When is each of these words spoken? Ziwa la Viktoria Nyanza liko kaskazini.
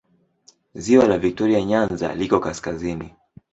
Ziwa 0.75 1.05
la 1.07 1.17
Viktoria 1.17 1.61
Nyanza 1.65 2.15
liko 2.15 2.39
kaskazini. 2.39 3.15